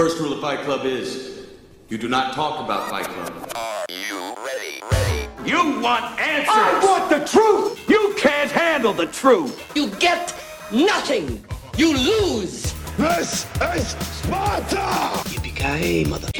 [0.00, 1.46] First rule of Fight Club is
[1.90, 3.52] you do not talk about Fight Club.
[3.54, 4.80] Are you ready?
[4.90, 5.28] Ready?
[5.44, 6.48] You want answers!
[6.48, 7.86] I want the truth!
[7.86, 9.62] You can't handle the truth!
[9.76, 10.34] You get
[10.72, 11.44] nothing!
[11.76, 12.72] You lose!
[12.96, 15.20] This is Sparta!
[15.28, 16.30] Yippee-ki-yay, mother...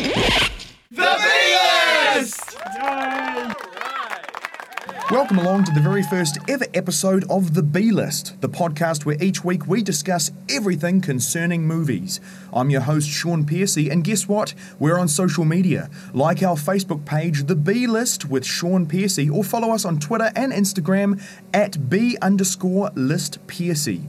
[5.10, 9.20] Welcome along to the very first ever episode of The B List, the podcast where
[9.20, 12.20] each week we discuss everything concerning movies.
[12.52, 14.54] I'm your host, Shaun Piercy, and guess what?
[14.78, 15.90] We're on social media.
[16.14, 20.30] Like our Facebook page, The B List with Shaun Piercy, or follow us on Twitter
[20.36, 21.20] and Instagram
[21.52, 24.02] at B underscore list Piercy.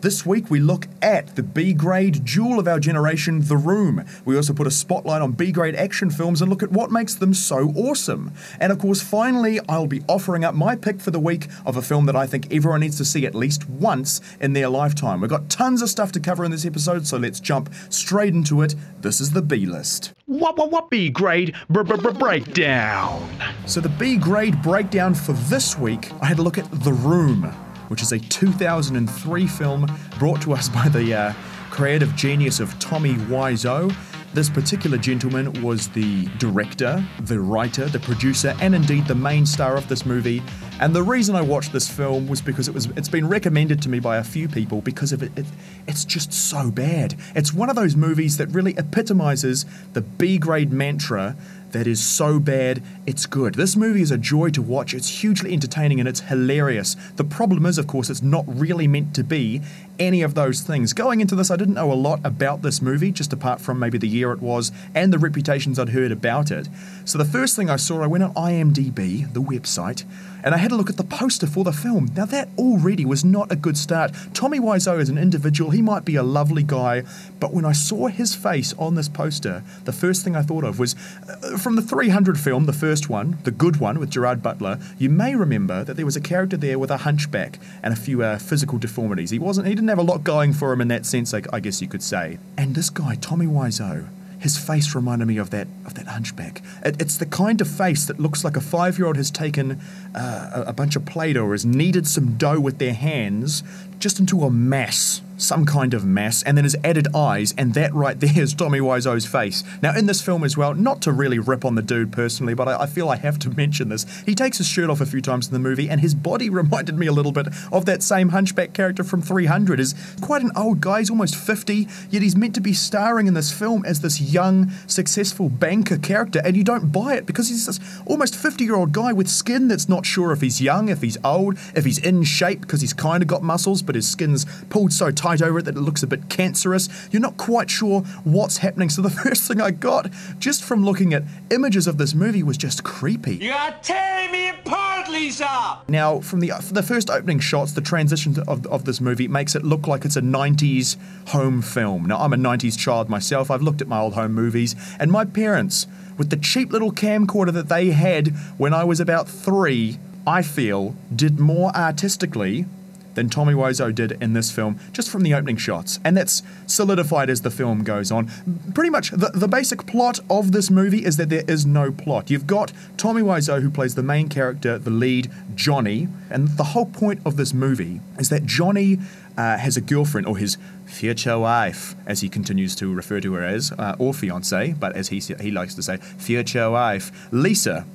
[0.00, 4.04] This week we look at the B grade jewel of our generation, The Room.
[4.24, 7.16] We also put a spotlight on B grade action films and look at what makes
[7.16, 8.32] them so awesome.
[8.60, 11.82] And of course, finally, I'll be offering up my pick for the week of a
[11.82, 15.20] film that I think everyone needs to see at least once in their lifetime.
[15.20, 18.62] We've got tons of stuff to cover in this episode, so let's jump straight into
[18.62, 18.76] it.
[19.00, 20.12] This is the B list.
[20.26, 23.28] What, what, what B grade br- br- br- breakdown?
[23.66, 27.52] So, the B grade breakdown for this week, I had a look at The Room,
[27.88, 29.86] which is a 2003 film
[30.18, 31.32] brought to us by the uh,
[31.70, 33.94] creative genius of Tommy Wiseau.
[34.34, 39.76] This particular gentleman was the director, the writer, the producer, and indeed the main star
[39.76, 40.42] of this movie.
[40.80, 43.88] And the reason I watched this film was because it was it's been recommended to
[43.88, 45.46] me by a few people because of it, it
[45.86, 47.16] it's just so bad.
[47.34, 49.64] It's one of those movies that really epitomizes
[49.94, 51.34] the B grade mantra
[51.72, 53.54] that is so bad it's good.
[53.54, 54.94] This movie is a joy to watch.
[54.94, 56.96] It's hugely entertaining and it's hilarious.
[57.16, 59.62] The problem is, of course, it's not really meant to be
[59.98, 60.92] any of those things.
[60.92, 63.98] Going into this, I didn't know a lot about this movie, just apart from maybe
[63.98, 66.68] the year it was and the reputations I'd heard about it.
[67.04, 70.04] So the first thing I saw, I went on IMDb, the website,
[70.42, 72.10] and I had a look at the poster for the film.
[72.16, 74.12] Now, that already was not a good start.
[74.34, 77.02] Tommy Wiseau is an individual, he might be a lovely guy,
[77.40, 80.78] but when I saw his face on this poster, the first thing I thought of
[80.78, 80.94] was
[81.28, 84.78] uh, from the 300 film, the first one, the good one with Gerard Butler.
[84.98, 88.22] You may remember that there was a character there with a hunchback and a few
[88.22, 89.30] uh, physical deformities.
[89.30, 91.60] He wasn't, he didn't have a lot going for him in that sense, I, I
[91.60, 92.38] guess you could say.
[92.56, 96.62] And this guy, Tommy Wiseau, his face reminded me of that of that hunchback.
[96.84, 99.80] It, it's the kind of face that looks like a five year old has taken
[100.14, 103.62] uh, a, a bunch of Play-Doh or has kneaded some dough with their hands
[103.98, 107.94] just into a mass, some kind of mass, and then his added eyes, and that
[107.94, 109.64] right there is Tommy Wiseau's face.
[109.82, 112.68] Now, in this film as well, not to really rip on the dude personally, but
[112.68, 114.04] I, I feel I have to mention this.
[114.26, 116.98] He takes his shirt off a few times in the movie, and his body reminded
[116.98, 119.80] me a little bit of that same hunchback character from 300.
[119.80, 123.34] Is quite an old guy, he's almost 50, yet he's meant to be starring in
[123.34, 127.66] this film as this young, successful banker character, and you don't buy it because he's
[127.66, 131.00] this almost 50 year old guy with skin that's not sure if he's young, if
[131.00, 134.44] he's old, if he's in shape because he's kind of got muscles, but his skin's
[134.68, 136.88] pulled so tight over it that it looks a bit cancerous.
[137.10, 138.88] You're not quite sure what's happening.
[138.88, 142.56] So the first thing I got just from looking at images of this movie was
[142.56, 143.36] just creepy.
[143.36, 145.78] You are tearing me apart, Lisa!
[145.88, 149.54] Now, from the from the first opening shots, the transition of, of this movie makes
[149.54, 150.96] it look like it's a 90s
[151.28, 152.06] home film.
[152.06, 153.50] Now, I'm a 90s child myself.
[153.50, 155.86] I've looked at my old home movies, and my parents,
[156.16, 158.28] with the cheap little camcorder that they had
[158.58, 162.66] when I was about three, I feel, did more artistically
[163.14, 165.98] than Tommy Wiseau did in this film, just from the opening shots.
[166.04, 168.30] And that's solidified as the film goes on.
[168.74, 172.30] Pretty much the, the basic plot of this movie is that there is no plot.
[172.30, 176.86] You've got Tommy Wiseau, who plays the main character, the lead, Johnny, and the whole
[176.86, 178.98] point of this movie is that Johnny
[179.36, 180.56] uh, has a girlfriend, or his
[180.86, 185.08] future wife, as he continues to refer to her as, uh, or fiance, but as
[185.08, 187.86] he, he likes to say, future wife, Lisa.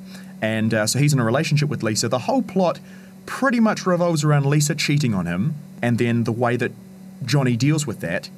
[0.42, 2.10] And uh, so he's in a relationship with Lisa.
[2.10, 2.80] The whole plot
[3.26, 6.72] pretty much revolves around Lisa cheating on him and then the way that
[7.26, 8.30] Johnny deals with that.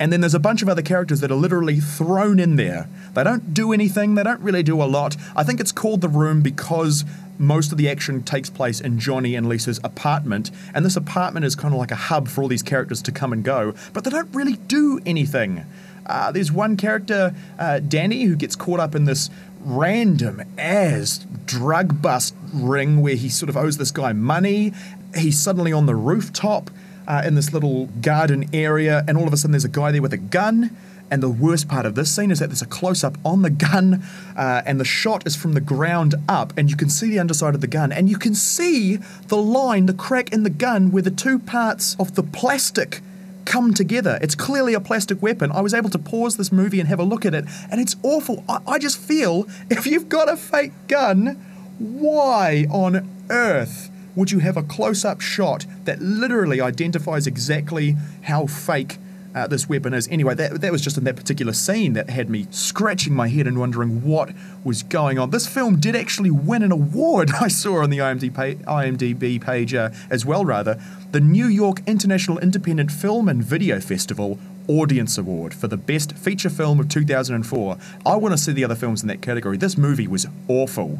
[0.00, 2.88] And then there's a bunch of other characters that are literally thrown in there.
[3.14, 5.16] They don't do anything, they don't really do a lot.
[5.34, 7.04] I think it's called The Room because
[7.38, 11.54] most of the action takes place in Johnny and Lisa's apartment, and this apartment is
[11.54, 14.10] kind of like a hub for all these characters to come and go, but they
[14.10, 15.64] don't really do anything.
[16.06, 19.30] Uh, there's one character, uh, Danny, who gets caught up in this
[19.60, 24.72] random as drug bust ring where he sort of owes this guy money.
[25.16, 26.70] He's suddenly on the rooftop
[27.06, 30.02] uh, in this little garden area, and all of a sudden there's a guy there
[30.02, 30.76] with a gun.
[31.10, 33.50] And the worst part of this scene is that there's a close up on the
[33.50, 34.04] gun,
[34.36, 37.54] uh, and the shot is from the ground up, and you can see the underside
[37.54, 38.96] of the gun, and you can see
[39.28, 43.00] the line, the crack in the gun where the two parts of the plastic
[43.46, 44.18] come together.
[44.20, 45.50] It's clearly a plastic weapon.
[45.50, 47.96] I was able to pause this movie and have a look at it, and it's
[48.02, 48.44] awful.
[48.46, 51.42] I, I just feel if you've got a fake gun,
[51.78, 58.46] why on earth would you have a close up shot that literally identifies exactly how
[58.46, 58.98] fake
[59.34, 60.08] uh, this weapon is.
[60.08, 63.46] Anyway, that, that was just in that particular scene that had me scratching my head
[63.46, 64.32] and wondering what
[64.64, 65.30] was going on.
[65.30, 69.90] This film did actually win an award I saw on the IMDb, IMDb page uh,
[70.10, 70.80] as well, rather.
[71.12, 76.50] The New York International Independent Film and Video Festival Audience Award for the Best Feature
[76.50, 77.78] Film of 2004.
[78.04, 79.56] I want to see the other films in that category.
[79.56, 80.98] This movie was awful.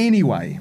[0.00, 0.58] Anyway,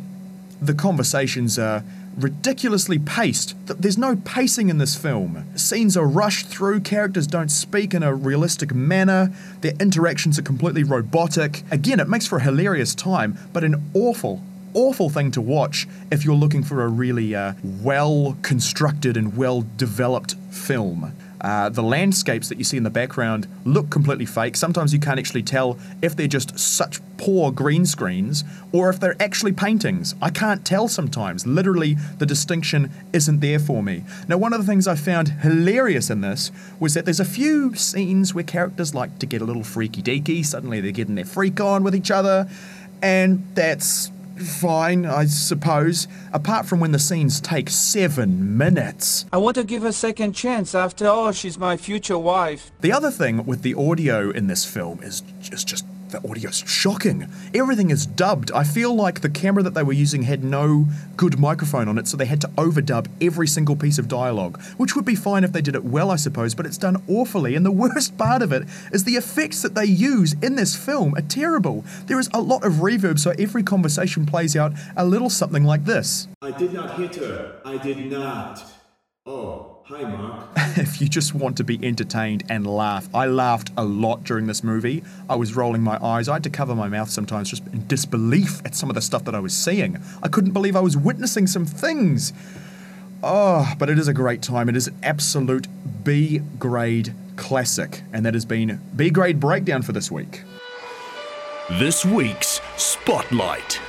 [0.62, 1.82] the conversations are
[2.18, 3.56] ridiculously paced.
[3.68, 5.46] There's no pacing in this film.
[5.56, 9.32] Scenes are rushed through, characters don't speak in a realistic manner,
[9.62, 11.64] their interactions are completely robotic.
[11.72, 14.44] Again, it makes for a hilarious time, but an awful,
[14.74, 19.66] awful thing to watch if you're looking for a really uh, well constructed and well
[19.78, 21.14] developed film.
[21.42, 24.56] Uh, the landscapes that you see in the background look completely fake.
[24.56, 29.22] Sometimes you can't actually tell if they're just such poor green screens or if they're
[29.22, 30.16] actually paintings.
[30.22, 31.46] I can't tell sometimes.
[31.46, 34.04] Literally, the distinction isn't there for me.
[34.28, 37.76] Now, one of the things I found hilarious in this was that there's a few
[37.76, 40.46] scenes where characters like to get a little freaky deaky.
[40.46, 42.50] Suddenly, they're getting their freak on with each other,
[43.02, 49.26] and that's fine, I suppose, apart from when the scenes take seven minutes.
[49.32, 50.74] I want to give her a second chance.
[50.74, 52.72] After all, she's my future wife.
[52.82, 57.28] The other thing with the audio in this film is just just the audio's shocking.
[57.54, 58.52] Everything is dubbed.
[58.52, 62.08] I feel like the camera that they were using had no good microphone on it,
[62.08, 65.52] so they had to overdub every single piece of dialogue, which would be fine if
[65.52, 67.56] they did it well, I suppose, but it's done awfully.
[67.56, 71.16] And the worst part of it is the effects that they use in this film
[71.16, 71.86] are terrible.
[72.08, 75.86] There is a lot of reverb, so every conversation plays out a little something like
[75.86, 76.28] this.
[76.42, 77.62] I did not hit her.
[77.66, 78.64] I did not.
[79.26, 80.48] Oh, hi, Mark.
[80.78, 83.10] if you just want to be entertained and laugh.
[83.14, 85.04] I laughed a lot during this movie.
[85.28, 86.30] I was rolling my eyes.
[86.30, 89.26] I had to cover my mouth sometimes just in disbelief at some of the stuff
[89.26, 89.98] that I was seeing.
[90.22, 92.34] I couldn't believe I was witnessing some things.
[93.24, 94.70] Oh, but it is a great time.
[94.70, 95.68] It is an absolute
[96.04, 98.04] B grade classic.
[98.14, 100.44] And that has been B grade breakdown for this week.
[101.80, 103.82] This week's Spotlight.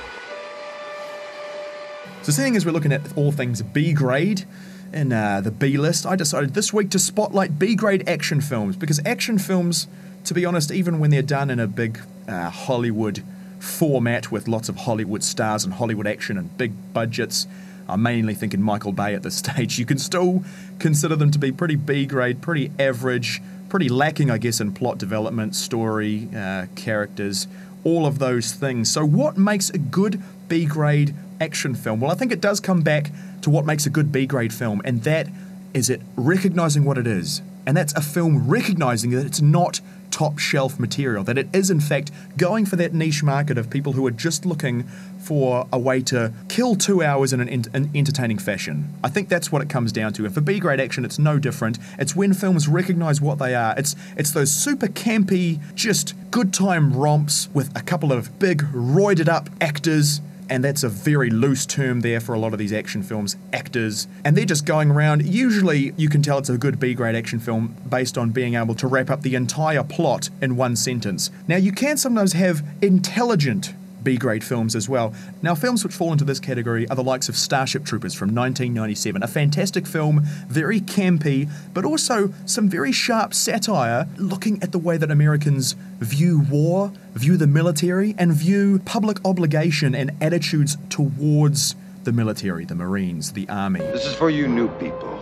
[2.23, 4.45] So, seeing as we're looking at all things B grade
[4.93, 8.75] in uh, the B list, I decided this week to spotlight B grade action films
[8.75, 9.87] because action films,
[10.25, 13.23] to be honest, even when they're done in a big uh, Hollywood
[13.59, 17.47] format with lots of Hollywood stars and Hollywood action and big budgets,
[17.87, 20.43] I'm mainly thinking Michael Bay at this stage, you can still
[20.79, 24.97] consider them to be pretty B grade, pretty average, pretty lacking, I guess, in plot
[24.97, 27.47] development, story, uh, characters,
[27.83, 28.91] all of those things.
[28.91, 32.01] So, what makes a good B grade action film?
[32.01, 33.11] Well, I think it does come back
[33.41, 35.27] to what makes a good B grade film, and that
[35.73, 37.41] is it recognizing what it is.
[37.65, 41.79] And that's a film recognizing that it's not top shelf material, that it is, in
[41.79, 44.83] fact, going for that niche market of people who are just looking
[45.19, 48.93] for a way to kill two hours in an, an entertaining fashion.
[49.03, 50.25] I think that's what it comes down to.
[50.25, 51.77] And for B grade action, it's no different.
[51.97, 53.73] It's when films recognize what they are.
[53.77, 59.29] It's it's those super campy, just good time romps with a couple of big, roided
[59.29, 60.21] up actors
[60.51, 64.09] and that's a very loose term there for a lot of these action films, actors,
[64.25, 65.25] and they're just going around.
[65.25, 68.75] Usually, you can tell it's a good B grade action film based on being able
[68.75, 71.31] to wrap up the entire plot in one sentence.
[71.47, 75.13] Now, you can sometimes have intelligent B grade films as well.
[75.41, 79.23] Now, films which fall into this category are the likes of Starship Troopers from 1997,
[79.23, 84.97] a fantastic film, very campy, but also some very sharp satire looking at the way
[84.97, 92.11] that Americans view war, view the military, and view public obligation and attitudes towards the
[92.11, 93.79] military, the Marines, the Army.
[93.79, 95.21] This is for you new people.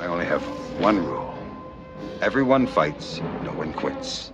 [0.00, 0.42] I only have
[0.80, 1.38] one rule.
[2.20, 4.32] Everyone fights, no one quits.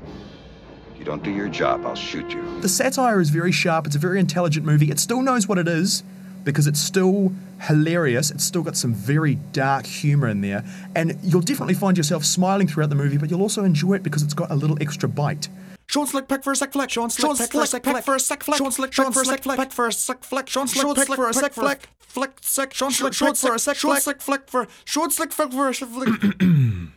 [1.01, 2.61] You don't do your job, I'll shoot you.
[2.61, 4.91] The satire is very sharp, it's a very intelligent movie.
[4.91, 6.03] It still knows what it is
[6.45, 8.31] because it's still hilarious.
[8.31, 10.63] It's still got some very dark humor in there.
[10.95, 14.23] And you'll definitely find yourself smiling throughout the movie, but you'll also enjoy it because
[14.23, 15.49] it's got a little extra bite.
[15.87, 16.91] Shaun Slick Peck for a sec fleck.
[16.91, 18.05] Shaun Slick Peck for a sec fleck.
[18.05, 18.59] For a sec fleck.
[18.59, 19.73] Shaun Slick Peck for a sec fleck.
[19.73, 20.49] For a sec fleck.
[20.51, 21.89] Shaun Slick Peck for a sec fleck.
[21.99, 22.75] Fleck sec.
[22.75, 23.77] Shaun Slick Peck for a sec fleck.
[23.77, 26.91] Shaun Slick Fleck for Shaun Slick Peck for a sec fleck.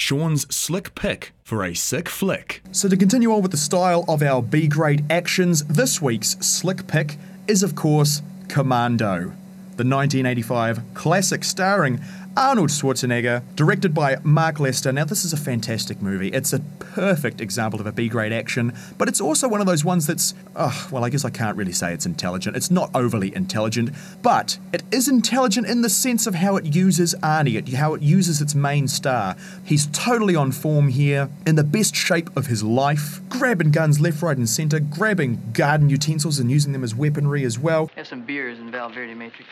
[0.00, 2.62] Shaun's slick pick for a sick flick.
[2.70, 6.86] So, to continue on with the style of our B grade actions, this week's slick
[6.86, 7.16] pick
[7.48, 9.32] is, of course, Commando,
[9.76, 12.00] the 1985 classic starring
[12.38, 14.92] Arnold Schwarzenegger, directed by Mark Lester.
[14.92, 16.28] Now, this is a fantastic movie.
[16.28, 19.84] It's a perfect example of a B grade action, but it's also one of those
[19.84, 22.54] ones that's, oh, well, I guess I can't really say it's intelligent.
[22.54, 23.90] It's not overly intelligent,
[24.22, 28.40] but it is intelligent in the sense of how it uses Arnie, how it uses
[28.40, 29.34] its main star.
[29.64, 34.22] He's totally on form here, in the best shape of his life, grabbing guns left,
[34.22, 37.90] right, and center, grabbing garden utensils and using them as weaponry as well.
[37.96, 39.50] Have some beers in Valverde Matrix.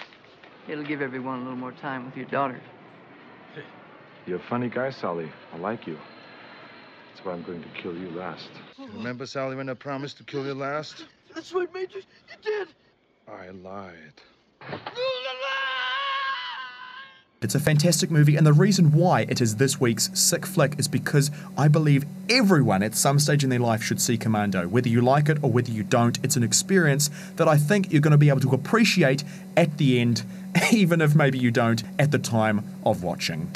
[0.69, 2.61] It'll give everyone a little more time with your daughter.
[4.27, 5.31] You're a funny guy, Sully.
[5.55, 5.97] I like you.
[7.15, 8.49] That's why I'm going to kill you last.
[8.95, 11.07] Remember, Sully, when I promised to kill you last?
[11.33, 11.99] That's what, Major.
[11.99, 12.69] You did.
[13.29, 14.21] I lied.
[17.43, 20.89] It's a fantastic movie, and the reason why it is this week's sick flick is
[20.89, 24.67] because I believe everyone at some stage in their life should see Commando.
[24.67, 28.01] Whether you like it or whether you don't, it's an experience that I think you're
[28.01, 29.23] going to be able to appreciate
[29.57, 30.25] at the end,
[30.73, 33.53] even if maybe you don't at the time of watching.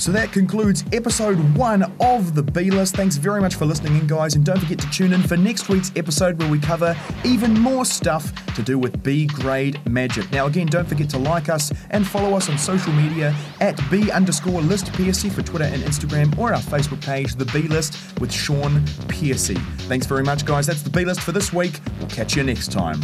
[0.00, 2.96] So that concludes episode one of the B List.
[2.96, 5.68] Thanks very much for listening in, guys, and don't forget to tune in for next
[5.68, 10.32] week's episode where we cover even more stuff to do with B grade magic.
[10.32, 14.10] Now, again, don't forget to like us and follow us on social media at B
[14.10, 18.32] underscore list PSC for Twitter and Instagram, or our Facebook page, The B List with
[18.32, 19.56] Shaun Piercy.
[19.80, 20.66] Thanks very much, guys.
[20.66, 21.78] That's the B List for this week.
[21.98, 23.02] We'll catch you next time.